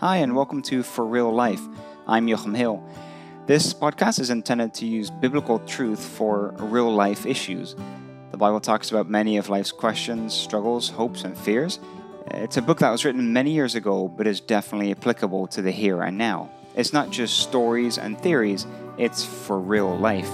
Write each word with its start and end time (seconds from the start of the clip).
Hi, 0.00 0.18
and 0.18 0.36
welcome 0.36 0.62
to 0.62 0.84
For 0.84 1.04
Real 1.04 1.34
Life. 1.34 1.60
I'm 2.06 2.28
Joachim 2.28 2.54
Hill. 2.54 2.80
This 3.46 3.74
podcast 3.74 4.20
is 4.20 4.30
intended 4.30 4.72
to 4.74 4.86
use 4.86 5.10
biblical 5.10 5.58
truth 5.58 5.98
for 5.98 6.54
real 6.60 6.94
life 6.94 7.26
issues. 7.26 7.74
The 8.30 8.36
Bible 8.36 8.60
talks 8.60 8.92
about 8.92 9.10
many 9.10 9.38
of 9.38 9.48
life's 9.48 9.72
questions, 9.72 10.32
struggles, 10.32 10.88
hopes, 10.88 11.24
and 11.24 11.36
fears. 11.36 11.80
It's 12.28 12.56
a 12.56 12.62
book 12.62 12.78
that 12.78 12.90
was 12.90 13.04
written 13.04 13.32
many 13.32 13.50
years 13.50 13.74
ago, 13.74 14.06
but 14.06 14.28
is 14.28 14.38
definitely 14.38 14.92
applicable 14.92 15.48
to 15.48 15.62
the 15.62 15.72
here 15.72 16.00
and 16.00 16.16
now. 16.16 16.48
It's 16.76 16.92
not 16.92 17.10
just 17.10 17.40
stories 17.40 17.98
and 17.98 18.16
theories, 18.20 18.68
it's 18.98 19.24
for 19.24 19.58
real 19.58 19.98
life. 19.98 20.30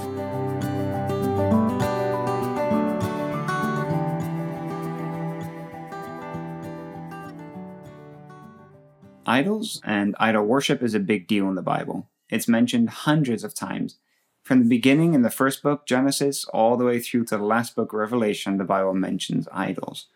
Idols 9.35 9.81
and 9.83 10.15
idol 10.21 10.45
worship 10.45 10.81
is 10.81 10.95
a 10.95 11.01
big 11.01 11.27
deal 11.27 11.49
in 11.49 11.57
the 11.57 11.71
Bible. 11.75 12.09
It's 12.31 12.47
mentioned 12.47 12.89
hundreds 12.91 13.43
of 13.43 13.53
times. 13.53 13.97
From 14.45 14.61
the 14.61 14.69
beginning 14.69 15.13
in 15.13 15.23
the 15.23 15.39
first 15.41 15.61
book, 15.61 15.87
Genesis, 15.87 16.45
all 16.55 16.77
the 16.77 16.85
way 16.85 17.01
through 17.01 17.25
to 17.25 17.37
the 17.37 17.43
last 17.43 17.75
book, 17.75 17.93
Revelation, 17.93 18.59
the 18.59 18.63
Bible 18.63 18.95
mentions 18.95 19.49
idols. 19.51 20.07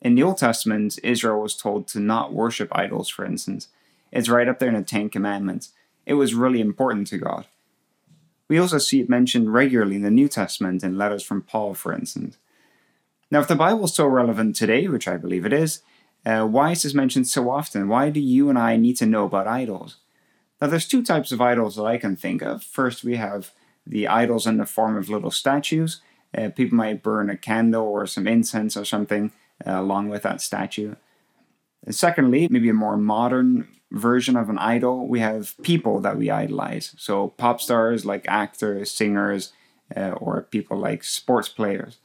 In 0.00 0.16
the 0.16 0.24
Old 0.24 0.38
Testament, 0.38 0.98
Israel 1.04 1.42
was 1.42 1.56
told 1.56 1.86
to 1.88 2.00
not 2.00 2.32
worship 2.32 2.70
idols, 2.72 3.08
for 3.08 3.24
instance. 3.24 3.68
It's 4.10 4.28
right 4.28 4.48
up 4.48 4.58
there 4.58 4.70
in 4.70 4.74
the 4.74 4.82
Ten 4.82 5.10
Commandments. 5.10 5.70
It 6.04 6.14
was 6.14 6.34
really 6.34 6.60
important 6.60 7.06
to 7.08 7.18
God. 7.18 7.46
We 8.48 8.58
also 8.58 8.78
see 8.78 8.98
it 8.98 9.08
mentioned 9.08 9.52
regularly 9.52 9.94
in 9.94 10.02
the 10.02 10.10
New 10.10 10.26
Testament 10.26 10.82
in 10.82 10.98
letters 10.98 11.22
from 11.22 11.42
Paul, 11.42 11.74
for 11.74 11.92
instance. 11.92 12.36
Now, 13.30 13.38
if 13.38 13.46
the 13.46 13.54
Bible 13.54 13.84
is 13.84 13.94
so 13.94 14.08
relevant 14.08 14.56
today, 14.56 14.88
which 14.88 15.06
I 15.06 15.18
believe 15.18 15.46
it 15.46 15.52
is, 15.52 15.82
uh, 16.26 16.46
why 16.46 16.70
is 16.70 16.82
this 16.82 16.94
mentioned 16.94 17.28
so 17.28 17.50
often? 17.50 17.88
Why 17.88 18.10
do 18.10 18.20
you 18.20 18.48
and 18.48 18.58
I 18.58 18.76
need 18.76 18.96
to 18.98 19.06
know 19.06 19.24
about 19.24 19.46
idols? 19.46 19.96
Now, 20.60 20.68
there's 20.68 20.88
two 20.88 21.02
types 21.02 21.32
of 21.32 21.40
idols 21.40 21.76
that 21.76 21.84
I 21.84 21.98
can 21.98 22.16
think 22.16 22.42
of. 22.42 22.62
First, 22.62 23.04
we 23.04 23.16
have 23.16 23.52
the 23.86 24.08
idols 24.08 24.46
in 24.46 24.56
the 24.56 24.66
form 24.66 24.96
of 24.96 25.10
little 25.10 25.30
statues. 25.30 26.00
Uh, 26.36 26.48
people 26.48 26.76
might 26.76 27.02
burn 27.02 27.28
a 27.28 27.36
candle 27.36 27.84
or 27.84 28.06
some 28.06 28.26
incense 28.26 28.76
or 28.76 28.84
something 28.84 29.32
uh, 29.66 29.80
along 29.80 30.08
with 30.08 30.22
that 30.22 30.40
statue. 30.40 30.94
And 31.84 31.94
secondly, 31.94 32.48
maybe 32.50 32.70
a 32.70 32.74
more 32.74 32.96
modern 32.96 33.68
version 33.90 34.36
of 34.36 34.48
an 34.48 34.58
idol, 34.58 35.06
we 35.06 35.20
have 35.20 35.54
people 35.62 36.00
that 36.00 36.16
we 36.16 36.30
idolize. 36.30 36.94
So, 36.98 37.28
pop 37.28 37.60
stars 37.60 38.04
like 38.04 38.24
actors, 38.26 38.90
singers, 38.90 39.52
uh, 39.94 40.10
or 40.12 40.42
people 40.42 40.78
like 40.78 41.04
sports 41.04 41.48
players. 41.48 41.98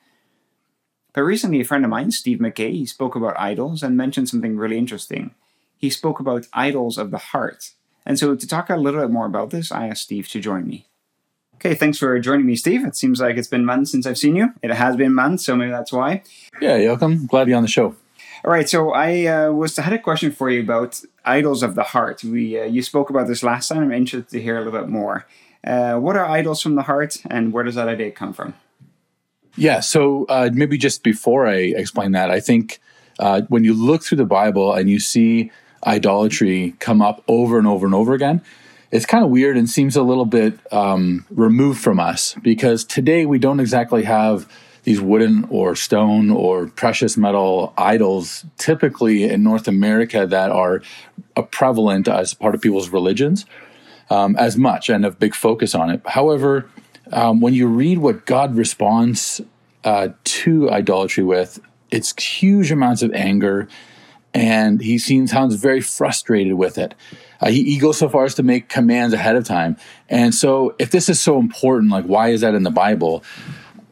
But 1.13 1.23
recently, 1.23 1.61
a 1.61 1.65
friend 1.65 1.83
of 1.83 1.89
mine, 1.89 2.11
Steve 2.11 2.39
McKay, 2.39 2.71
he 2.71 2.85
spoke 2.85 3.15
about 3.15 3.39
idols 3.39 3.81
and 3.81 3.97
mentioned 3.97 4.29
something 4.29 4.57
really 4.57 4.77
interesting. 4.77 5.31
He 5.77 5.89
spoke 5.89 6.19
about 6.19 6.47
idols 6.53 6.97
of 6.97 7.11
the 7.11 7.17
heart. 7.17 7.71
And 8.05 8.19
so, 8.19 8.35
to 8.35 8.47
talk 8.47 8.69
a 8.69 8.77
little 8.77 9.01
bit 9.01 9.11
more 9.11 9.25
about 9.25 9.49
this, 9.49 9.71
I 9.71 9.87
asked 9.87 10.03
Steve 10.03 10.27
to 10.29 10.39
join 10.39 10.67
me. 10.67 10.85
Okay, 11.55 11.75
thanks 11.75 11.97
for 11.97 12.17
joining 12.19 12.45
me, 12.45 12.55
Steve. 12.55 12.85
It 12.85 12.95
seems 12.95 13.19
like 13.19 13.35
it's 13.35 13.47
been 13.47 13.65
months 13.65 13.91
since 13.91 14.05
I've 14.05 14.17
seen 14.17 14.35
you. 14.35 14.53
It 14.61 14.71
has 14.71 14.95
been 14.95 15.13
months, 15.13 15.45
so 15.45 15.55
maybe 15.55 15.71
that's 15.71 15.91
why. 15.91 16.23
Yeah, 16.61 16.77
you're 16.77 16.91
welcome. 16.91 17.25
Glad 17.25 17.49
you're 17.49 17.57
on 17.57 17.63
the 17.63 17.69
show. 17.69 17.95
All 18.45 18.51
right, 18.51 18.69
so 18.69 18.91
I 18.93 19.25
uh, 19.25 19.51
was 19.51 19.75
had 19.75 19.91
a 19.91 19.99
question 19.99 20.31
for 20.31 20.49
you 20.49 20.61
about 20.61 21.01
idols 21.25 21.61
of 21.61 21.75
the 21.75 21.83
heart. 21.83 22.23
We 22.23 22.57
uh, 22.57 22.63
you 22.63 22.81
spoke 22.81 23.09
about 23.09 23.27
this 23.27 23.43
last 23.43 23.67
time. 23.67 23.79
I'm 23.79 23.91
interested 23.91 24.29
to 24.29 24.41
hear 24.41 24.55
a 24.55 24.63
little 24.63 24.79
bit 24.79 24.87
more. 24.87 25.27
Uh, 25.61 25.95
what 25.97 26.15
are 26.15 26.25
idols 26.25 26.61
from 26.61 26.75
the 26.75 26.83
heart, 26.83 27.17
and 27.29 27.51
where 27.51 27.65
does 27.65 27.75
that 27.75 27.89
idea 27.89 28.11
come 28.11 28.31
from? 28.31 28.53
Yeah, 29.59 29.81
so 29.81 30.25
uh, 30.29 30.49
maybe 30.53 30.77
just 30.77 31.03
before 31.03 31.45
I 31.45 31.55
explain 31.55 32.13
that, 32.13 32.31
I 32.31 32.39
think 32.39 32.79
uh, 33.19 33.41
when 33.49 33.65
you 33.65 33.73
look 33.73 34.03
through 34.03 34.19
the 34.19 34.25
Bible 34.25 34.73
and 34.73 34.89
you 34.89 35.01
see 35.01 35.51
idolatry 35.85 36.75
come 36.79 37.01
up 37.01 37.25
over 37.27 37.57
and 37.57 37.67
over 37.67 37.85
and 37.85 37.93
over 37.93 38.13
again, 38.13 38.41
it's 38.89 39.05
kind 39.05 39.21
of 39.21 39.29
weird 39.29 39.57
and 39.57 39.69
seems 39.69 39.97
a 39.97 40.01
little 40.01 40.23
bit 40.23 40.57
um, 40.71 41.25
removed 41.29 41.81
from 41.81 41.99
us 41.99 42.35
because 42.41 42.85
today 42.85 43.25
we 43.25 43.37
don't 43.37 43.59
exactly 43.59 44.03
have 44.03 44.49
these 44.83 45.01
wooden 45.01 45.45
or 45.49 45.75
stone 45.75 46.31
or 46.31 46.67
precious 46.67 47.17
metal 47.17 47.73
idols 47.77 48.45
typically 48.57 49.25
in 49.25 49.43
North 49.43 49.67
America 49.67 50.25
that 50.25 50.51
are 50.51 50.81
prevalent 51.51 52.07
as 52.07 52.33
part 52.33 52.55
of 52.55 52.61
people's 52.61 52.89
religions 52.89 53.45
um, 54.09 54.37
as 54.37 54.55
much 54.55 54.89
and 54.89 55.05
a 55.05 55.11
big 55.11 55.35
focus 55.35 55.75
on 55.75 55.89
it. 55.89 56.01
However, 56.05 56.69
um, 57.11 57.41
when 57.41 57.53
you 57.53 57.67
read 57.67 57.99
what 57.99 58.25
God 58.25 58.55
responds 58.55 59.41
uh, 59.83 60.09
to 60.23 60.69
idolatry 60.69 61.23
with, 61.23 61.59
it's 61.91 62.21
huge 62.21 62.71
amounts 62.71 63.01
of 63.01 63.13
anger, 63.13 63.67
and 64.33 64.81
he 64.81 64.97
seems 64.97 65.31
sounds 65.31 65.55
very 65.55 65.81
frustrated 65.81 66.53
with 66.53 66.77
it. 66.77 66.93
Uh, 67.41 67.49
he, 67.49 67.63
he 67.63 67.77
goes 67.77 67.97
so 67.97 68.09
far 68.09 68.25
as 68.25 68.35
to 68.35 68.43
make 68.43 68.69
commands 68.69 69.13
ahead 69.13 69.35
of 69.35 69.45
time. 69.45 69.77
And 70.07 70.35
so, 70.35 70.75
if 70.77 70.91
this 70.91 71.09
is 71.09 71.19
so 71.19 71.39
important, 71.39 71.91
like 71.91 72.05
why 72.05 72.29
is 72.29 72.41
that 72.41 72.53
in 72.53 72.63
the 72.63 72.71
Bible? 72.71 73.23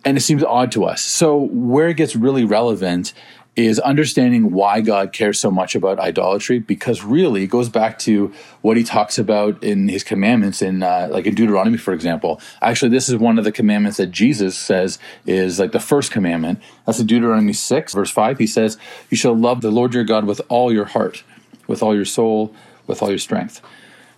And 0.06 0.16
it 0.18 0.22
seems 0.22 0.44
odd 0.44 0.72
to 0.74 0.86
us. 0.86 1.02
So, 1.02 1.38
where 1.38 1.90
it 1.90 1.98
gets 1.98 2.16
really 2.16 2.46
relevant 2.46 3.14
is 3.58 3.80
understanding 3.80 4.52
why 4.52 4.82
God 4.82 5.12
cares 5.12 5.40
so 5.40 5.50
much 5.50 5.74
about 5.74 6.00
idolatry, 6.00 6.60
because 6.60 7.04
really 7.04 7.44
it 7.44 7.48
goes 7.48 7.70
back 7.70 7.98
to 8.00 8.32
what 8.62 8.78
he 8.78 8.84
talks 8.84 9.18
about 9.18 9.62
in 9.64 9.90
his 9.90 10.04
commandments, 10.04 10.62
in 10.62 10.84
uh, 10.84 11.08
like 11.10 11.26
in 11.26 11.34
Deuteronomy, 11.34 11.78
for 11.78 11.92
example. 11.92 12.40
Actually, 12.62 12.90
this 12.90 13.10
is 13.10 13.16
one 13.16 13.40
of 13.40 13.44
the 13.44 13.52
commandments 13.52 13.98
that 13.98 14.12
Jesus 14.12 14.56
says 14.56 15.00
is 15.26 15.60
like 15.60 15.72
the 15.72 15.80
first 15.80 16.12
commandment. 16.12 16.60
That's 16.86 17.00
in 17.00 17.08
Deuteronomy 17.08 17.54
6, 17.54 17.94
verse 17.96 18.12
5. 18.12 18.38
He 18.38 18.46
says, 18.46 18.78
You 19.10 19.18
shall 19.18 19.36
love 19.36 19.62
the 19.62 19.72
Lord 19.72 19.96
your 19.96 20.04
God 20.04 20.26
with 20.26 20.40
all 20.50 20.72
your 20.72 20.86
heart, 20.86 21.24
with 21.66 21.82
all 21.82 21.96
your 21.96 22.06
soul, 22.06 22.54
with 22.86 23.02
all 23.02 23.10
your 23.10 23.18
strength. 23.18 23.60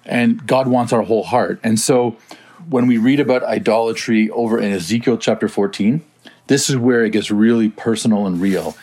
And 0.06 0.46
God 0.46 0.68
wants 0.68 0.92
our 0.92 1.04
whole 1.04 1.24
heart. 1.24 1.62
And 1.64 1.80
so 1.80 2.18
when 2.70 2.88
we 2.88 2.98
read 2.98 3.22
about 3.22 3.44
idolatry 3.44 4.30
over 4.32 4.60
in 4.60 4.74
Ezekiel 4.74 5.18
chapter 5.18 5.48
14, 5.48 6.04
this 6.48 6.70
is 6.70 6.76
where 6.76 7.06
it 7.06 7.12
gets 7.12 7.32
really 7.32 7.70
personal 7.70 8.26
and 8.26 8.42
real 8.42 8.76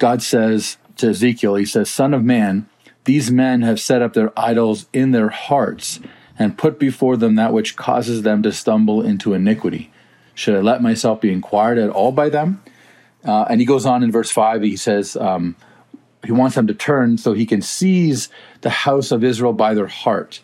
God 0.00 0.22
says 0.22 0.78
to 0.96 1.10
Ezekiel, 1.10 1.54
He 1.54 1.64
says, 1.64 1.88
Son 1.88 2.12
of 2.12 2.24
man, 2.24 2.68
these 3.04 3.30
men 3.30 3.62
have 3.62 3.78
set 3.78 4.02
up 4.02 4.14
their 4.14 4.32
idols 4.36 4.86
in 4.92 5.12
their 5.12 5.28
hearts 5.28 6.00
and 6.38 6.58
put 6.58 6.78
before 6.78 7.16
them 7.16 7.36
that 7.36 7.52
which 7.52 7.76
causes 7.76 8.22
them 8.22 8.42
to 8.42 8.50
stumble 8.50 9.02
into 9.02 9.34
iniquity. 9.34 9.92
Should 10.34 10.56
I 10.56 10.60
let 10.60 10.82
myself 10.82 11.20
be 11.20 11.30
inquired 11.32 11.78
at 11.78 11.90
all 11.90 12.12
by 12.12 12.30
them? 12.30 12.62
Uh, 13.22 13.44
and 13.50 13.60
he 13.60 13.66
goes 13.66 13.84
on 13.84 14.02
in 14.02 14.10
verse 14.10 14.30
5, 14.30 14.62
he 14.62 14.76
says, 14.76 15.16
um, 15.16 15.54
he 16.24 16.32
wants 16.32 16.56
them 16.56 16.66
to 16.66 16.74
turn 16.74 17.18
so 17.18 17.34
he 17.34 17.44
can 17.44 17.60
seize 17.60 18.30
the 18.62 18.70
house 18.70 19.10
of 19.10 19.22
Israel 19.22 19.52
by 19.52 19.74
their 19.74 19.86
heart, 19.86 20.40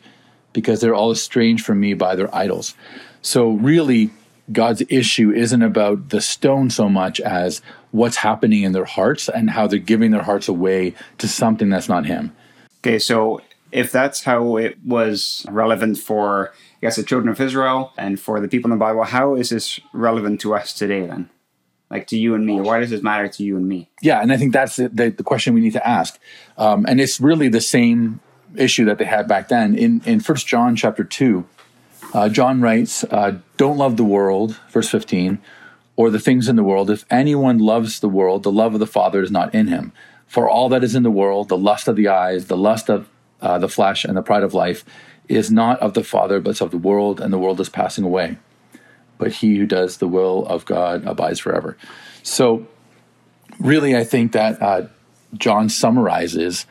because 0.53 0.81
they're 0.81 0.95
all 0.95 1.13
estranged 1.13 1.65
from 1.65 1.81
me 1.81 1.95
by 1.95 2.15
their 2.15 2.35
idols. 2.35 2.75
So, 3.23 3.51
really, 3.51 4.11
God's 4.53 4.83
issue 4.89 5.33
isn't 5.33 5.63
about 5.63 6.11
the 6.11 6.21
stone 6.21 6.71
so 6.71 6.89
much 6.89 7.21
as 7.21 7.63
what's 7.97 8.17
happening 8.17 8.63
in 8.63 8.73
their 8.73 8.85
hearts 8.85 9.29
and 9.29 9.51
how 9.51 9.67
they're 9.67 9.79
giving 9.79 10.11
their 10.11 10.23
hearts 10.23 10.49
away 10.49 10.95
to 11.19 11.27
something 11.27 11.71
that's 11.71 11.89
not 11.89 12.07
Him. 12.07 12.35
Okay, 12.81 12.99
so 12.99 13.41
if 13.73 13.91
that's 13.91 14.25
how 14.25 14.57
it 14.57 14.79
was 14.85 15.45
relevant 15.49 15.99
for, 15.99 16.53
I 16.53 16.81
guess, 16.83 16.97
the 16.97 17.03
children 17.03 17.31
of 17.31 17.41
Israel 17.41 17.93
and 17.97 18.21
for 18.21 18.41
the 18.41 18.49
people 18.49 18.71
in 18.71 18.79
the 18.79 18.85
Bible, 18.85 19.05
how 19.05 19.35
is 19.35 19.51
this 19.51 19.81
relevant 19.93 20.41
to 20.43 20.55
us 20.55 20.73
today 20.73 21.07
then? 21.07 21.31
Like 21.91 22.07
to 22.09 22.19
you 22.19 22.35
and 22.35 22.45
me? 22.45 22.61
Why 22.61 22.81
does 22.81 22.91
this 22.91 23.03
matter 23.03 23.29
to 23.29 23.45
you 23.45 23.57
and 23.57 23.69
me? 23.69 23.91
Yeah, 24.03 24.21
and 24.21 24.33
I 24.33 24.37
think 24.37 24.53
that's 24.53 24.77
the, 24.77 24.89
the, 24.89 25.11
the 25.11 25.23
question 25.23 25.55
we 25.55 25.61
need 25.61 25.73
to 25.75 25.89
ask. 25.89 26.19
Um, 26.59 26.85
and 26.89 27.01
it's 27.01 27.21
really 27.21 27.49
the 27.49 27.61
same 27.61 28.21
issue 28.57 28.85
that 28.87 28.99
they 28.99 29.05
had 29.05 29.29
back 29.29 29.49
then. 29.49 29.77
In, 29.77 30.03
in 30.05 30.21
1 30.21 30.37
John 30.39 30.75
chapter 30.75 31.05
2, 31.05 31.45
uh, 32.13 32.29
John 32.29 32.61
writes, 32.61 33.05
uh, 33.05 33.39
Don't 33.57 33.79
love 33.79 33.97
the 33.97 34.05
world, 34.05 34.59
verse 34.71 34.89
15, 34.89 35.39
or 35.97 36.11
the 36.11 36.21
things 36.21 36.49
in 36.49 36.57
the 36.57 36.63
world. 36.63 36.91
If 36.91 37.05
anyone 37.11 37.59
loves 37.59 38.01
the 38.01 38.09
world, 38.09 38.43
the 38.43 38.53
love 38.53 38.75
of 38.75 38.81
the 38.81 38.87
Father 38.87 39.23
is 39.23 39.31
not 39.31 39.55
in 39.55 39.67
him. 39.69 39.93
For 40.27 40.49
all 40.49 40.69
that 40.69 40.85
is 40.85 40.95
in 40.95 41.03
the 41.03 41.11
world, 41.11 41.49
the 41.49 41.59
lust 41.59 41.89
of 41.89 41.97
the 41.97 42.09
eyes, 42.09 42.47
the 42.47 42.57
lust 42.57 42.91
of 42.91 43.09
uh, 43.41 43.59
the 43.59 43.69
flesh, 43.69 44.05
and 44.05 44.17
the 44.17 44.23
pride 44.23 44.43
of 44.43 44.55
life, 44.55 44.85
is 45.29 45.51
not 45.51 45.79
of 45.81 45.95
the 45.95 46.05
Father, 46.05 46.41
but 46.41 46.61
of 46.61 46.71
the 46.71 46.79
world, 46.79 47.21
and 47.21 47.33
the 47.33 47.39
world 47.39 47.61
is 47.61 47.69
passing 47.69 48.05
away. 48.05 48.39
But 49.19 49.33
he 49.33 49.57
who 49.57 49.67
does 49.67 49.97
the 49.97 50.09
will 50.09 50.47
of 50.47 50.65
God 50.65 51.05
abides 51.07 51.41
forever. 51.41 51.77
So, 52.23 52.67
really, 53.59 53.97
I 53.97 54.05
think 54.05 54.33
that 54.33 54.61
uh, 54.61 54.89
John 55.35 55.69
summarizes 55.69 56.67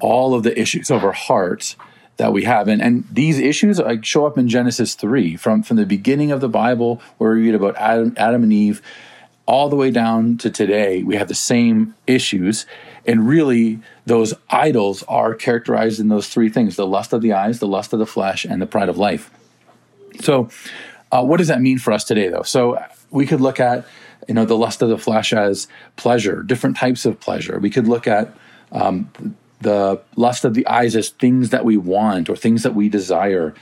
all 0.00 0.34
of 0.34 0.42
the 0.42 0.58
issues 0.58 0.90
of 0.90 1.04
our 1.04 1.12
hearts 1.12 1.76
that 2.16 2.32
we 2.32 2.44
have. 2.44 2.68
And, 2.68 2.82
and 2.82 3.04
these 3.10 3.38
issues 3.38 3.78
like, 3.78 4.04
show 4.04 4.26
up 4.26 4.38
in 4.38 4.48
Genesis 4.48 4.94
3 4.94 5.36
from, 5.36 5.62
from 5.62 5.76
the 5.76 5.86
beginning 5.86 6.30
of 6.30 6.40
the 6.40 6.48
Bible, 6.48 7.00
where 7.18 7.32
we 7.32 7.42
read 7.42 7.54
about 7.54 7.76
Adam, 7.76 8.14
Adam 8.16 8.42
and 8.42 8.52
Eve, 8.52 8.82
all 9.46 9.68
the 9.68 9.76
way 9.76 9.90
down 9.90 10.38
to 10.38 10.50
today. 10.50 11.02
We 11.02 11.16
have 11.16 11.28
the 11.28 11.34
same 11.34 11.94
issues. 12.06 12.66
And 13.06 13.26
really, 13.26 13.80
those 14.06 14.34
idols 14.50 15.02
are 15.04 15.34
characterized 15.34 15.98
in 15.98 16.08
those 16.08 16.28
three 16.28 16.48
things 16.48 16.76
the 16.76 16.86
lust 16.86 17.12
of 17.12 17.22
the 17.22 17.32
eyes, 17.32 17.58
the 17.58 17.66
lust 17.66 17.92
of 17.92 17.98
the 17.98 18.06
flesh, 18.06 18.44
and 18.44 18.62
the 18.62 18.66
pride 18.66 18.88
of 18.88 18.98
life. 18.98 19.30
So, 20.20 20.48
uh, 21.10 21.24
what 21.24 21.38
does 21.38 21.48
that 21.48 21.60
mean 21.60 21.78
for 21.78 21.92
us 21.92 22.04
today, 22.04 22.28
though? 22.28 22.42
So, 22.42 22.78
we 23.10 23.26
could 23.26 23.40
look 23.40 23.58
at 23.58 23.84
you 24.28 24.34
know 24.34 24.44
the 24.44 24.56
lust 24.56 24.82
of 24.82 24.88
the 24.88 24.98
flesh 24.98 25.32
as 25.32 25.68
pleasure 25.96 26.42
different 26.42 26.76
types 26.76 27.04
of 27.04 27.18
pleasure 27.18 27.58
we 27.58 27.70
could 27.70 27.88
look 27.88 28.06
at 28.06 28.32
um, 28.70 29.10
the 29.62 30.00
lust 30.16 30.44
of 30.44 30.54
the 30.54 30.66
eyes 30.66 30.96
as 30.96 31.10
things 31.10 31.50
that 31.50 31.64
we 31.64 31.76
want 31.76 32.28
or 32.28 32.36
things 32.36 32.62
that 32.62 32.74
we 32.74 32.88
desire. 32.88 33.54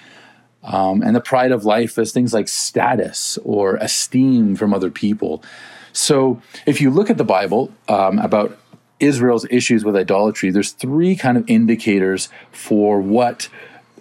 Um, 0.62 1.02
and 1.02 1.16
the 1.16 1.20
pride 1.20 1.52
of 1.52 1.64
life 1.64 1.98
as 1.98 2.12
things 2.12 2.34
like 2.34 2.48
status 2.48 3.38
or 3.44 3.76
esteem 3.76 4.56
from 4.56 4.74
other 4.74 4.90
people. 4.90 5.42
So, 5.92 6.40
if 6.66 6.80
you 6.80 6.90
look 6.90 7.10
at 7.10 7.16
the 7.16 7.24
Bible 7.24 7.72
um, 7.88 8.18
about 8.18 8.56
Israel's 9.00 9.46
issues 9.50 9.84
with 9.84 9.96
idolatry, 9.96 10.50
there's 10.50 10.72
three 10.72 11.16
kind 11.16 11.38
of 11.38 11.48
indicators 11.48 12.28
for 12.52 13.00
what 13.00 13.48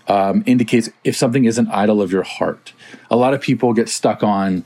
um, 0.08 0.44
indicates 0.46 0.90
if 1.04 1.16
something 1.16 1.46
is 1.46 1.58
an 1.58 1.70
idol 1.70 2.02
of 2.02 2.12
your 2.12 2.24
heart. 2.24 2.74
A 3.10 3.16
lot 3.16 3.34
of 3.34 3.42
people 3.42 3.74
get 3.74 3.88
stuck 3.88 4.22
on 4.24 4.66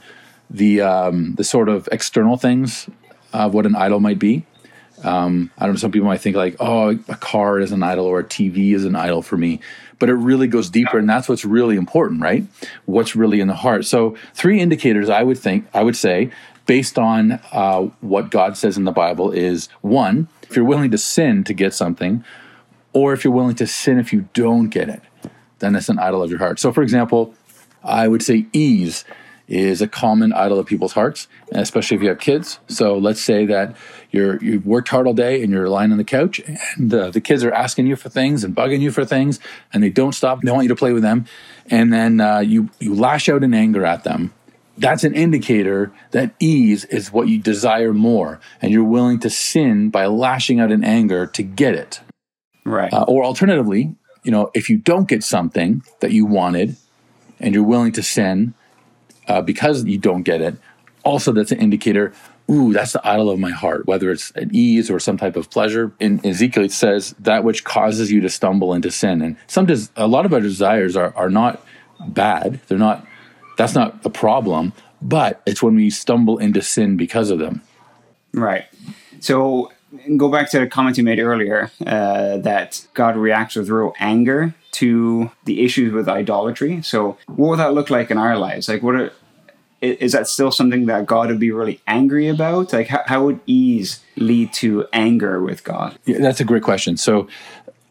the 0.50 0.80
um, 0.80 1.34
the 1.36 1.44
sort 1.44 1.68
of 1.68 1.88
external 1.92 2.36
things 2.36 2.88
of 3.32 3.54
what 3.54 3.66
an 3.66 3.76
idol 3.76 4.00
might 4.00 4.18
be. 4.18 4.44
Um, 5.02 5.50
I 5.58 5.66
don't 5.66 5.74
know. 5.74 5.78
Some 5.78 5.92
people 5.92 6.08
might 6.08 6.20
think 6.20 6.36
like, 6.36 6.56
oh, 6.60 6.98
a 7.08 7.16
car 7.16 7.60
is 7.60 7.72
an 7.72 7.82
idol 7.82 8.06
or 8.06 8.20
a 8.20 8.24
TV 8.24 8.74
is 8.74 8.84
an 8.84 8.96
idol 8.96 9.22
for 9.22 9.36
me, 9.36 9.60
but 9.98 10.08
it 10.08 10.14
really 10.14 10.46
goes 10.46 10.70
deeper, 10.70 10.98
and 10.98 11.08
that's 11.08 11.28
what's 11.28 11.44
really 11.44 11.76
important, 11.76 12.20
right? 12.20 12.44
What's 12.86 13.16
really 13.16 13.40
in 13.40 13.48
the 13.48 13.54
heart. 13.54 13.84
So, 13.84 14.16
three 14.34 14.60
indicators 14.60 15.08
I 15.08 15.22
would 15.22 15.38
think 15.38 15.66
I 15.74 15.82
would 15.82 15.96
say 15.96 16.30
based 16.66 16.98
on 16.98 17.32
uh, 17.52 17.82
what 18.00 18.30
God 18.30 18.56
says 18.56 18.76
in 18.76 18.84
the 18.84 18.92
Bible 18.92 19.30
is 19.30 19.68
one, 19.82 20.28
if 20.42 20.56
you're 20.56 20.64
willing 20.64 20.90
to 20.90 20.98
sin 20.98 21.44
to 21.44 21.52
get 21.52 21.74
something, 21.74 22.24
or 22.92 23.12
if 23.12 23.24
you're 23.24 23.32
willing 23.32 23.56
to 23.56 23.66
sin 23.66 23.98
if 23.98 24.12
you 24.12 24.28
don't 24.32 24.68
get 24.68 24.88
it, 24.88 25.02
then 25.58 25.74
it's 25.74 25.88
an 25.88 25.98
idol 25.98 26.22
of 26.22 26.30
your 26.30 26.38
heart. 26.38 26.58
So, 26.58 26.72
for 26.72 26.82
example, 26.82 27.34
I 27.82 28.08
would 28.08 28.22
say 28.22 28.46
ease 28.52 29.04
is 29.46 29.82
a 29.82 29.88
common 29.88 30.32
idol 30.32 30.58
of 30.58 30.66
people's 30.66 30.92
hearts, 30.92 31.28
especially 31.52 31.96
if 31.96 32.02
you 32.02 32.08
have 32.08 32.18
kids. 32.18 32.58
So 32.68 32.96
let's 32.96 33.20
say 33.20 33.46
that 33.46 33.76
you're 34.10 34.42
you've 34.42 34.66
worked 34.66 34.88
hard 34.88 35.06
all 35.06 35.14
day 35.14 35.42
and 35.42 35.52
you're 35.52 35.68
lying 35.68 35.92
on 35.92 35.98
the 35.98 36.04
couch, 36.04 36.40
and 36.76 36.92
uh, 36.92 37.10
the 37.10 37.20
kids 37.20 37.44
are 37.44 37.52
asking 37.52 37.86
you 37.86 37.96
for 37.96 38.08
things 38.08 38.44
and 38.44 38.54
bugging 38.54 38.80
you 38.80 38.90
for 38.90 39.04
things, 39.04 39.40
and 39.72 39.82
they 39.82 39.90
don't 39.90 40.14
stop. 40.14 40.40
They 40.42 40.50
want 40.50 40.64
you 40.64 40.68
to 40.68 40.76
play 40.76 40.92
with 40.92 41.02
them, 41.02 41.26
and 41.70 41.92
then 41.92 42.20
uh, 42.20 42.38
you 42.40 42.70
you 42.78 42.94
lash 42.94 43.28
out 43.28 43.42
in 43.42 43.54
anger 43.54 43.84
at 43.84 44.04
them. 44.04 44.32
That's 44.76 45.04
an 45.04 45.14
indicator 45.14 45.92
that 46.10 46.34
ease 46.40 46.84
is 46.86 47.12
what 47.12 47.28
you 47.28 47.38
desire 47.38 47.92
more, 47.92 48.40
and 48.60 48.72
you're 48.72 48.82
willing 48.82 49.20
to 49.20 49.30
sin 49.30 49.90
by 49.90 50.06
lashing 50.06 50.58
out 50.58 50.72
in 50.72 50.82
anger 50.82 51.26
to 51.26 51.42
get 51.42 51.74
it. 51.74 52.00
Right. 52.64 52.92
Uh, 52.92 53.04
or 53.06 53.24
alternatively, 53.24 53.94
you 54.24 54.32
know, 54.32 54.50
if 54.54 54.70
you 54.70 54.78
don't 54.78 55.06
get 55.06 55.22
something 55.22 55.82
that 56.00 56.12
you 56.12 56.24
wanted, 56.26 56.76
and 57.38 57.54
you're 57.54 57.62
willing 57.62 57.92
to 57.92 58.02
sin 58.02 58.54
uh, 59.28 59.42
because 59.42 59.84
you 59.84 59.98
don't 59.98 60.22
get 60.22 60.40
it, 60.40 60.56
also 61.04 61.32
that's 61.32 61.52
an 61.52 61.58
indicator. 61.58 62.12
Ooh, 62.50 62.74
that's 62.74 62.92
the 62.92 63.06
idol 63.08 63.30
of 63.30 63.38
my 63.38 63.50
heart. 63.50 63.86
Whether 63.86 64.10
it's 64.10 64.30
an 64.32 64.50
ease 64.52 64.90
or 64.90 65.00
some 65.00 65.16
type 65.16 65.34
of 65.34 65.50
pleasure. 65.50 65.92
In 65.98 66.24
Ezekiel, 66.26 66.64
it 66.64 66.72
says 66.72 67.14
that 67.18 67.42
which 67.42 67.64
causes 67.64 68.12
you 68.12 68.20
to 68.20 68.28
stumble 68.28 68.74
into 68.74 68.90
sin. 68.90 69.22
And 69.22 69.36
some, 69.46 69.64
des- 69.64 69.88
a 69.96 70.06
lot 70.06 70.26
of 70.26 70.32
our 70.34 70.40
desires 70.40 70.94
are 70.94 71.14
are 71.16 71.30
not 71.30 71.64
bad. 72.06 72.60
They're 72.68 72.78
not. 72.78 73.06
That's 73.56 73.74
not 73.74 74.04
a 74.04 74.10
problem. 74.10 74.72
But 75.00 75.42
it's 75.46 75.62
when 75.62 75.74
we 75.74 75.90
stumble 75.90 76.38
into 76.38 76.60
sin 76.60 76.96
because 76.96 77.30
of 77.30 77.38
them. 77.38 77.62
Right. 78.32 78.64
So 79.20 79.72
go 80.16 80.30
back 80.30 80.50
to 80.50 80.58
the 80.58 80.66
comment 80.66 80.98
you 80.98 81.04
made 81.04 81.18
earlier 81.18 81.70
uh, 81.86 82.38
that 82.38 82.86
God 82.94 83.16
reacts 83.16 83.56
with 83.56 83.68
real 83.68 83.94
anger 83.98 84.54
to 84.74 85.30
the 85.44 85.64
issues 85.64 85.92
with 85.92 86.08
idolatry. 86.08 86.82
So, 86.82 87.16
what 87.26 87.50
would 87.50 87.58
that 87.58 87.74
look 87.74 87.90
like 87.90 88.10
in 88.10 88.18
our 88.18 88.36
lives? 88.38 88.68
Like, 88.68 88.82
what 88.82 88.94
are, 88.94 89.12
is 89.80 90.12
that 90.12 90.28
still 90.28 90.50
something 90.50 90.86
that 90.86 91.06
God 91.06 91.28
would 91.28 91.40
be 91.40 91.50
really 91.50 91.80
angry 91.86 92.28
about? 92.28 92.72
Like, 92.72 92.88
how, 92.88 93.02
how 93.06 93.24
would 93.24 93.40
ease 93.46 94.04
lead 94.16 94.52
to 94.54 94.86
anger 94.92 95.42
with 95.42 95.64
God? 95.64 95.98
Yeah, 96.04 96.18
that's 96.18 96.40
a 96.40 96.44
great 96.44 96.62
question. 96.62 96.96
So, 96.96 97.28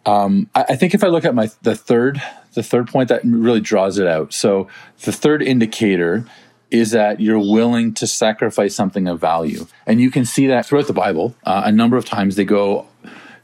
um, 0.06 0.50
I, 0.56 0.66
I 0.70 0.76
think 0.76 0.94
if 0.94 1.04
I 1.04 1.08
look 1.08 1.26
at 1.26 1.36
my 1.36 1.50
the 1.62 1.76
third 1.76 2.22
the 2.54 2.64
third 2.64 2.88
point 2.88 3.10
that 3.10 3.22
really 3.24 3.62
draws 3.62 3.98
it 3.98 4.08
out. 4.08 4.34
So, 4.34 4.68
the 5.04 5.12
third 5.12 5.42
indicator 5.42 6.26
is 6.70 6.90
that 6.90 7.20
you're 7.20 7.40
willing 7.40 7.94
to 7.94 8.08
sacrifice 8.08 8.76
something 8.76 9.08
of 9.08 9.22
value. 9.22 9.68
And 9.86 10.02
you 10.02 10.10
can 10.10 10.26
see 10.26 10.48
that 10.48 10.66
throughout 10.66 10.88
the 10.88 10.94
Bible. 10.94 11.36
Uh, 11.46 11.62
a 11.66 11.72
number 11.72 11.98
of 11.98 12.06
times 12.06 12.36
they 12.36 12.46
go 12.46 12.88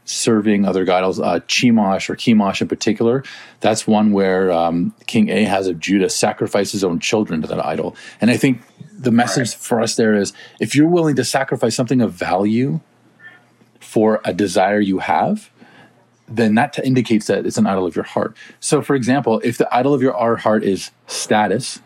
serving 0.04 0.64
other 0.64 0.82
idols, 0.90 1.20
uh, 1.20 1.40
Chemosh 1.40 2.10
or 2.10 2.16
Chemosh 2.16 2.60
in 2.60 2.68
particular. 2.68 3.22
That's 3.60 3.86
one 3.86 4.12
where 4.12 4.50
um, 4.50 4.94
King 5.06 5.30
Ahaz 5.30 5.66
of 5.66 5.78
Judah 5.78 6.08
sacrificed 6.08 6.72
his 6.72 6.82
own 6.82 6.98
children 6.98 7.42
to 7.42 7.48
that 7.48 7.64
idol. 7.64 7.94
And 8.20 8.30
I 8.30 8.36
think 8.36 8.62
the 8.92 9.10
message 9.12 9.50
right. 9.50 9.62
for 9.62 9.80
us 9.80 9.96
there 9.96 10.14
is 10.14 10.32
if 10.58 10.74
you're 10.74 10.88
willing 10.88 11.16
to 11.16 11.24
sacrifice 11.24 11.74
something 11.74 12.00
of 12.00 12.12
value 12.12 12.80
for 13.78 14.20
a 14.24 14.32
desire 14.32 14.80
you 14.80 14.98
have, 14.98 15.50
then 16.28 16.54
that 16.54 16.74
t- 16.74 16.82
indicates 16.82 17.26
that 17.26 17.46
it's 17.46 17.58
an 17.58 17.66
idol 17.66 17.86
of 17.86 17.96
your 17.96 18.04
heart. 18.04 18.36
So, 18.60 18.82
for 18.82 18.94
example, 18.94 19.40
if 19.42 19.58
the 19.58 19.72
idol 19.74 19.94
of 19.94 20.02
your 20.02 20.14
our 20.16 20.36
heart 20.36 20.62
is 20.62 20.90
status, 21.06 21.80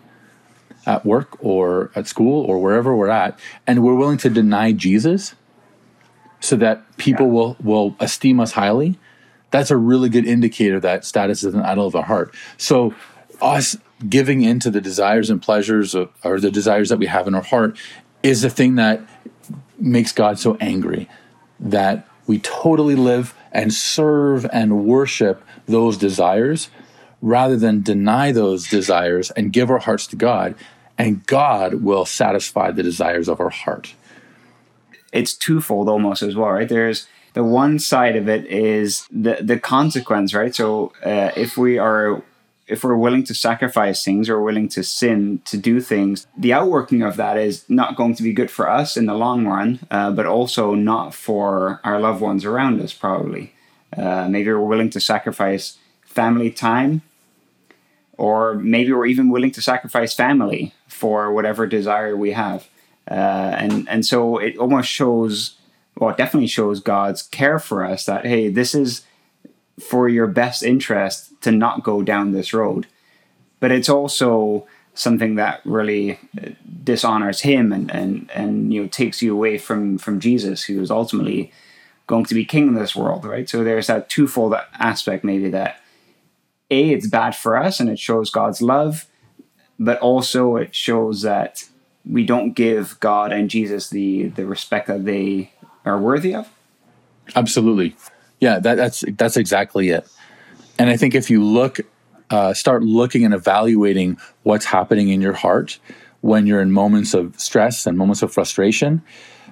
at 0.87 1.05
work 1.05 1.37
or 1.40 1.90
at 1.94 2.06
school 2.06 2.44
or 2.44 2.61
wherever 2.61 2.94
we're 2.94 3.08
at, 3.08 3.38
and 3.66 3.82
we're 3.82 3.94
willing 3.94 4.19
to 4.19 4.31
deny 4.31 4.72
Jesus 4.72 5.34
so 6.44 6.56
that 6.56 6.96
people 6.96 7.26
yeah. 7.26 7.32
will, 7.32 7.56
will 7.62 7.96
esteem 8.00 8.41
us 8.41 8.52
highly, 8.52 8.99
that's 9.50 9.70
a 9.70 9.76
really 9.76 10.08
good 10.08 10.26
indicator 10.26 10.81
that 10.81 11.05
status 11.05 11.44
is 11.44 11.55
an 11.55 11.62
idol 11.62 11.87
of 11.87 11.94
our 11.94 12.02
heart. 12.02 12.35
So, 12.56 12.94
us 13.41 13.76
giving 14.08 14.43
into 14.43 14.70
the 14.70 14.81
desires 14.81 15.31
and 15.31 15.41
pleasures 15.41 15.94
of, 15.94 16.11
or 16.23 16.38
the 16.38 16.50
desires 16.50 16.88
that 16.88 16.99
we 16.99 17.06
have 17.06 17.26
in 17.26 17.35
our 17.35 17.43
heart 17.43 17.79
is 18.23 18.43
the 18.43 18.50
thing 18.50 18.76
that 18.76 19.00
makes 19.79 20.12
God 20.12 20.38
so 20.38 20.56
angry 20.61 21.08
that 21.58 22.06
we 22.26 22.38
totally 22.38 22.94
live 22.94 23.35
and 23.52 23.73
serve 23.73 24.47
and 24.52 24.85
worship 24.85 25.43
those 25.67 25.97
desires 25.97 26.70
rather 27.23 27.56
than 27.56 27.82
deny 27.82 28.32
those 28.32 28.69
desires 28.69 29.31
and 29.32 29.52
give 29.52 29.70
our 29.70 29.79
hearts 29.79 30.06
to 30.08 30.17
God 30.17 30.55
and 30.99 31.26
God 31.26 31.82
will 31.82 32.05
satisfy 32.05 32.70
the 32.70 32.82
desires 32.82 33.29
of 33.29 33.40
our 33.40 33.50
heart. 33.50 33.94
It's 35.14 35.34
twofold 35.34 35.88
almost 35.88 36.22
as 36.22 36.34
well, 36.37 36.50
right? 36.50 36.69
There's 36.69 37.06
the 37.34 37.44
one 37.44 37.78
side 37.78 38.16
of 38.16 38.28
it 38.28 38.46
is 38.46 39.06
the 39.11 39.38
the 39.40 39.58
consequence, 39.58 40.34
right? 40.34 40.55
So 40.55 40.93
uh, 41.05 41.31
if 41.37 41.56
we 41.56 41.78
are 41.78 42.22
if 42.66 42.82
we're 42.82 42.96
willing 42.96 43.25
to 43.25 43.34
sacrifice 43.34 44.05
things 44.05 44.28
or 44.28 44.40
willing 44.40 44.69
to 44.69 44.82
sin 44.82 45.40
to 45.44 45.56
do 45.56 45.81
things, 45.81 46.26
the 46.37 46.52
outworking 46.52 47.02
of 47.02 47.16
that 47.16 47.37
is 47.37 47.64
not 47.69 47.96
going 47.96 48.14
to 48.14 48.22
be 48.22 48.32
good 48.32 48.50
for 48.50 48.69
us 48.69 48.96
in 48.96 49.06
the 49.06 49.14
long 49.14 49.46
run, 49.46 49.81
uh, 49.90 50.11
but 50.11 50.26
also 50.26 50.75
not 50.75 51.14
for 51.14 51.80
our 51.85 52.00
loved 52.00 52.21
ones 52.21 52.44
around 52.44 52.80
us, 52.80 52.92
probably. 52.92 53.52
Uh, 53.97 54.26
maybe 54.28 54.50
we're 54.50 54.61
willing 54.61 54.90
to 54.90 55.00
sacrifice 55.00 55.78
family 56.04 56.50
time 56.50 57.02
or 58.16 58.54
maybe 58.54 58.92
we're 58.92 59.06
even 59.06 59.30
willing 59.30 59.50
to 59.52 59.62
sacrifice 59.62 60.14
family 60.14 60.73
for 60.88 61.33
whatever 61.33 61.66
desire 61.66 62.16
we 62.16 62.33
have. 62.33 62.68
Uh, 63.11 63.54
and 63.58 63.88
and 63.88 64.06
so 64.06 64.38
it 64.38 64.56
almost 64.56 64.88
shows, 64.88 65.56
well, 65.96 66.11
it 66.11 66.16
definitely 66.16 66.46
shows 66.46 66.80
God's 66.80 67.23
care 67.23 67.58
for 67.58 67.84
us 67.84 68.06
that 68.06 68.26
hey, 68.26 68.49
this 68.49 68.75
is 68.75 69.04
for 69.78 70.08
your 70.08 70.26
best 70.26 70.62
interest 70.62 71.30
to 71.42 71.50
not 71.50 71.82
go 71.82 72.02
down 72.02 72.32
this 72.32 72.54
road. 72.54 72.87
But 73.61 73.73
it's 73.73 73.88
also 73.88 74.66
something 74.94 75.34
that 75.34 75.61
really 75.64 76.18
uh, 76.40 76.50
dishonors 76.82 77.40
Him 77.40 77.73
and 77.73 77.90
and 77.90 78.30
and 78.34 78.73
you 78.73 78.82
know 78.82 78.88
takes 78.88 79.23
you 79.23 79.32
away 79.32 79.58
from 79.58 79.99
from 79.99 80.20
Jesus, 80.20 80.64
who 80.64 80.80
is 80.80 80.90
ultimately 80.90 81.52
going 82.06 82.25
to 82.26 82.34
be 82.34 82.44
king 82.44 82.68
in 82.68 82.75
this 82.75 82.94
world, 82.94 83.25
right? 83.25 83.49
So 83.49 83.64
there's 83.64 83.87
that 83.87 84.08
twofold 84.11 84.54
aspect 84.78 85.25
maybe 85.25 85.49
that 85.50 85.80
a 86.70 86.90
it's 86.90 87.06
bad 87.06 87.34
for 87.34 87.56
us 87.56 87.80
and 87.80 87.88
it 87.88 87.99
shows 87.99 88.30
God's 88.30 88.61
love, 88.62 89.06
but 89.78 89.99
also 90.00 90.56
it 90.56 90.75
shows 90.75 91.23
that 91.23 91.64
we 92.08 92.25
don't 92.25 92.52
give 92.52 92.99
God 93.00 93.32
and 93.32 93.49
Jesus 93.49 93.88
the 93.90 94.28
the 94.28 94.46
respect 94.46 94.87
that 94.88 95.04
they 95.04 95.52
are 95.84 95.99
worthy 95.99 96.34
of. 96.34 96.50
Absolutely, 97.34 97.96
yeah. 98.40 98.58
That, 98.58 98.76
that's 98.76 99.04
that's 99.16 99.37
exactly 99.37 99.90
it. 99.90 100.08
And 100.78 100.90
I 100.90 100.96
think 100.96 101.14
if 101.14 101.30
you 101.30 101.42
look, 101.42 101.80
uh, 102.30 102.52
start 102.52 102.82
looking 102.82 103.25
and 103.25 103.32
evaluating 103.32 104.18
what's 104.42 104.66
happening 104.66 105.08
in 105.08 105.20
your 105.20 105.32
heart 105.32 105.78
when 106.20 106.46
you're 106.46 106.61
in 106.61 106.73
moments 106.73 107.14
of 107.14 107.38
stress 107.38 107.87
and 107.87 107.99
moments 107.99 108.23
of 108.23 108.32
frustration, 108.32 109.02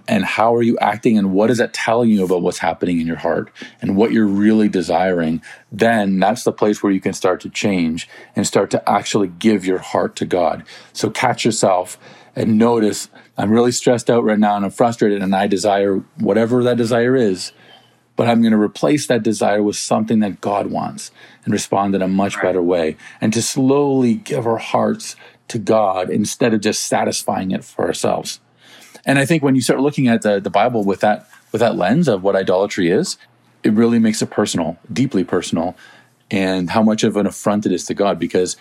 and 0.09 0.25
how 0.25 0.55
are 0.55 0.63
you 0.63 0.79
acting 0.79 1.17
and 1.17 1.33
what 1.33 1.51
is 1.51 1.59
that 1.59 1.73
telling 1.73 2.11
you 2.11 2.25
about 2.25 2.43
what's 2.43 2.59
happening 2.59 3.01
in 3.01 3.07
your 3.07 3.17
heart 3.17 3.51
and 3.81 3.97
what 3.97 4.13
you're 4.13 4.27
really 4.27 4.69
desiring 4.69 5.43
then 5.71 6.19
that's 6.19 6.45
the 6.45 6.53
place 6.53 6.83
where 6.83 6.93
you 6.93 7.01
can 7.01 7.13
start 7.13 7.41
to 7.41 7.49
change 7.49 8.09
and 8.35 8.47
start 8.47 8.71
to 8.71 8.91
actually 8.91 9.29
give 9.29 9.65
your 9.65 9.79
heart 9.79 10.17
to 10.17 10.25
god 10.25 10.65
so 10.93 11.11
catch 11.11 11.45
yourself 11.45 11.99
and 12.35 12.59
notice 12.59 13.09
i'm 13.37 13.51
really 13.51 13.73
stressed 13.73 14.11
out 14.11 14.25
right 14.25 14.39
now 14.39 14.57
and 14.57 14.65
i'm 14.65 14.71
frustrated 14.71 15.23
and 15.23 15.35
i 15.35 15.47
desire 15.47 15.99
whatever 16.19 16.63
that 16.63 16.77
desire 16.77 17.17
is 17.17 17.53
but 18.17 18.29
i'm 18.29 18.41
going 18.41 18.53
to 18.53 18.59
replace 18.59 19.07
that 19.07 19.23
desire 19.23 19.63
with 19.63 19.77
something 19.77 20.21
that 20.21 20.41
god 20.41 20.69
wants 20.69 21.11
and 21.45 21.53
respond 21.53 21.95
in 21.95 22.03
a 22.03 22.09
much 22.09 22.41
better 22.41 22.63
way. 22.63 22.97
And 23.21 23.33
to 23.33 23.43
slowly 23.43 24.15
give 24.15 24.47
our 24.47 24.59
hearts 24.59 25.17
to 25.49 25.59
god 25.59 26.11
instead 26.11 26.55
of 26.55 26.61
just 26.61 26.85
satisfying 26.85 27.51
it 27.51 27.65
for 27.65 27.87
ourselves. 27.87 28.41
And 29.05 29.19
I 29.19 29.27
think 29.27 29.43
when 29.43 29.55
you 29.55 29.61
start 29.61 29.81
looking 29.81 30.09
at 30.09 30.23
the, 30.23 30.41
the 30.41 30.51
Bible 30.51 30.85
with 30.85 31.01
that 31.01 31.29
with 31.51 31.61
that 31.61 31.77
lens 31.77 32.09
of 32.09 32.23
what 32.23 32.37
idolatry 32.37 32.91
is, 32.91 33.19
it 33.63 33.73
really 33.73 33.99
makes 33.99 34.23
it 34.23 34.31
personal, 34.31 34.79
deeply 34.91 35.23
personal, 35.23 35.77
and 36.31 36.71
how 36.71 36.83
much 36.83 37.05
of 37.05 37.17
an 37.17 37.27
affront 37.27 37.67
it 37.67 37.73
is 37.73 37.85
to 37.87 37.95
God 37.95 38.19
because 38.19 38.57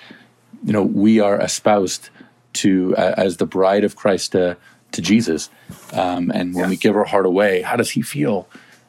you 0.64 0.74
know 0.74 0.84
we 0.84 1.20
are 1.20 1.40
espoused 1.40 2.10
to 2.54 2.96
uh, 2.98 3.16
as 3.18 3.38
the 3.38 3.46
bride 3.46 3.84
of 3.84 3.96
Christ 3.96 4.34
to 4.34 4.58
to 4.92 5.02
Jesus, 5.02 5.50
um, 5.94 6.32
and 6.32 6.54
when 6.54 6.70
we 6.70 6.76
give 6.76 6.96
our 6.98 7.06
heart 7.06 7.26
away, 7.26 7.62
how 7.62 7.76
does 7.76 7.92
He 7.92 8.02
feel? 8.02 8.48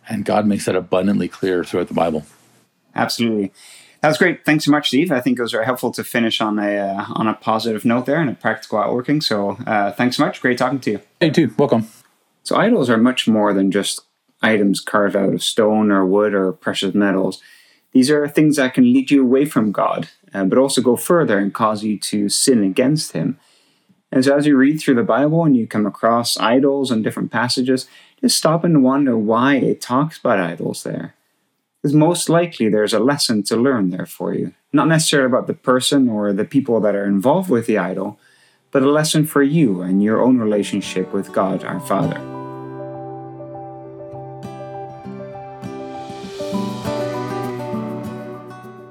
And 0.09 0.25
God 0.25 0.47
makes 0.47 0.65
that 0.65 0.75
abundantly 0.75 1.29
clear 1.29 1.63
throughout 1.63 1.89
the 1.89 1.95
Bible. 1.95 2.25
Absolutely. 2.95 3.53
That 4.01 4.09
was 4.09 4.19
great. 4.19 4.45
Thanks 4.45 4.65
so 4.65 4.73
much, 4.73 4.89
Steve. 4.89 5.13
I 5.13 5.21
think 5.21 5.39
it 5.39 5.43
was 5.43 5.53
very 5.53 5.65
helpful 5.65 5.93
to 5.93 6.03
finish 6.03 6.41
on 6.41 6.59
a 6.59 6.77
uh, 6.77 7.05
on 7.11 7.29
a 7.29 7.35
positive 7.35 7.85
note 7.85 8.07
there 8.07 8.21
and 8.21 8.29
a 8.29 8.35
practical 8.35 8.79
outworking. 8.79 9.21
So 9.21 9.51
uh, 9.65 9.93
thanks 9.93 10.17
so 10.17 10.25
much. 10.27 10.41
Great 10.41 10.59
talking 10.59 10.81
to 10.81 10.91
you. 10.91 11.01
Hey, 11.21 11.31
too. 11.31 11.55
Welcome. 11.57 11.87
So 12.43 12.57
idols 12.57 12.91
are 12.91 12.99
much 12.99 13.29
more 13.29 13.55
than 13.55 13.71
just 13.71 14.01
items 14.43 14.81
carved 14.81 15.15
out 15.15 15.33
of 15.33 15.43
stone 15.43 15.93
or 15.93 16.05
wood 16.05 16.35
or 16.35 16.53
precious 16.53 16.95
metals. 16.95 17.41
These 17.93 18.11
are 18.11 18.27
things 18.27 18.57
that 18.57 18.75
can 18.75 18.93
lead 18.93 19.13
you 19.13 19.23
away 19.23 19.45
from 19.45 19.71
God, 19.71 20.09
uh, 20.35 20.45
but 20.47 20.59
also 20.59 20.83
go 20.83 20.97
further 20.97 21.39
and 21.39 21.55
cause 21.55 21.85
you 21.85 21.97
to 22.01 22.29
sin 22.29 22.65
against 22.65 23.13
Him. 23.13 23.39
And 24.13 24.23
so, 24.23 24.37
as 24.37 24.47
you 24.47 24.57
read 24.59 24.79
through 24.79 24.97
the 24.97 25.03
Bible 25.03 25.43
and 25.43 25.57
you 25.57 25.67
come 25.67 25.87
across 25.87 26.39
idols 26.39 26.91
and 26.91 27.03
different 27.03 27.33
passages, 27.33 27.89
just 28.21 28.37
stop 28.37 28.63
and 28.63 28.85
wonder 28.85 29.17
why 29.17 29.57
it 29.57 29.81
talks 29.81 30.19
about 30.19 30.39
idols 30.39 30.83
there. 30.83 31.15
Because 31.81 31.95
most 31.95 32.29
likely 32.29 32.69
there's 32.69 32.93
a 32.93 33.01
lesson 33.01 33.43
to 33.45 33.57
learn 33.57 33.89
there 33.89 34.07
for 34.07 34.35
you. 34.35 34.53
Not 34.73 34.87
necessarily 34.87 35.27
about 35.27 35.47
the 35.47 35.55
person 35.55 36.09
or 36.11 36.33
the 36.33 36.45
people 36.45 36.79
that 36.81 36.95
are 36.95 37.07
involved 37.07 37.49
with 37.51 37.67
the 37.67 37.79
idol, 37.79 38.21
but 38.71 38.83
a 38.83 38.91
lesson 38.91 39.25
for 39.25 39.43
you 39.43 39.81
and 39.81 40.03
your 40.03 40.23
own 40.23 40.39
relationship 40.39 41.13
with 41.13 41.33
God 41.33 41.65
our 41.65 41.81
Father. 41.81 42.21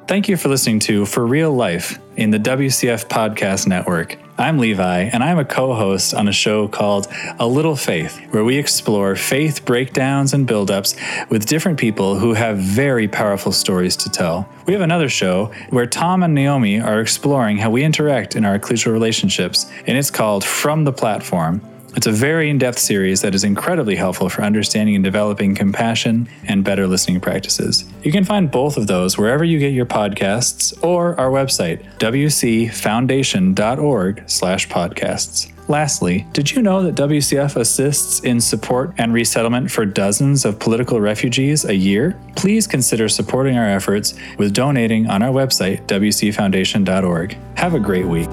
Thank 0.07 0.27
you 0.27 0.35
for 0.35 0.49
listening 0.49 0.79
to 0.81 1.05
For 1.05 1.25
Real 1.25 1.53
Life 1.53 1.97
in 2.17 2.31
the 2.31 2.39
WCF 2.39 3.05
Podcast 3.07 3.65
Network. 3.65 4.20
I'm 4.41 4.57
Levi, 4.57 5.01
and 5.13 5.23
I'm 5.23 5.37
a 5.37 5.45
co 5.45 5.75
host 5.75 6.15
on 6.15 6.27
a 6.27 6.31
show 6.31 6.67
called 6.67 7.07
A 7.37 7.45
Little 7.45 7.75
Faith, 7.75 8.19
where 8.31 8.43
we 8.43 8.57
explore 8.57 9.15
faith 9.15 9.63
breakdowns 9.65 10.33
and 10.33 10.47
buildups 10.47 10.95
with 11.29 11.45
different 11.45 11.79
people 11.79 12.17
who 12.17 12.33
have 12.33 12.57
very 12.57 13.07
powerful 13.07 13.51
stories 13.51 13.95
to 13.97 14.09
tell. 14.09 14.49
We 14.65 14.73
have 14.73 14.81
another 14.81 15.09
show 15.09 15.51
where 15.69 15.85
Tom 15.85 16.23
and 16.23 16.33
Naomi 16.33 16.81
are 16.81 17.01
exploring 17.01 17.57
how 17.57 17.69
we 17.69 17.83
interact 17.83 18.35
in 18.35 18.43
our 18.43 18.57
ecclesial 18.57 18.91
relationships, 18.91 19.71
and 19.85 19.95
it's 19.95 20.09
called 20.09 20.43
From 20.43 20.85
the 20.85 20.91
Platform. 20.91 21.61
It's 21.93 22.07
a 22.07 22.11
very 22.11 22.49
in 22.49 22.57
depth 22.57 22.79
series 22.79 23.19
that 23.21 23.35
is 23.35 23.43
incredibly 23.43 23.95
helpful 23.95 24.29
for 24.29 24.43
understanding 24.43 24.95
and 24.95 25.03
developing 25.03 25.55
compassion 25.55 26.29
and 26.47 26.63
better 26.63 26.87
listening 26.87 27.19
practices. 27.19 27.83
You 28.01 28.13
can 28.13 28.23
find 28.23 28.49
both 28.49 28.77
of 28.77 28.87
those 28.87 29.17
wherever 29.17 29.43
you 29.43 29.59
get 29.59 29.73
your 29.73 29.85
podcasts 29.85 30.73
or 30.83 31.19
our 31.19 31.29
website, 31.29 31.83
wcfoundation.org/slash 31.97 34.69
podcasts. 34.69 35.51
Lastly, 35.67 36.25
did 36.33 36.51
you 36.51 36.61
know 36.61 36.83
that 36.83 36.95
WCF 36.95 37.55
assists 37.55 38.19
in 38.21 38.41
support 38.41 38.93
and 38.97 39.13
resettlement 39.13 39.71
for 39.71 39.85
dozens 39.85 40.43
of 40.43 40.59
political 40.59 40.99
refugees 40.99 41.63
a 41.65 41.75
year? 41.75 42.17
Please 42.35 42.67
consider 42.67 43.07
supporting 43.07 43.57
our 43.57 43.67
efforts 43.67 44.13
with 44.37 44.53
donating 44.53 45.09
on 45.09 45.21
our 45.21 45.31
website, 45.31 45.85
wcfoundation.org. 45.87 47.37
Have 47.55 47.73
a 47.73 47.79
great 47.79 48.05
week. 48.05 48.27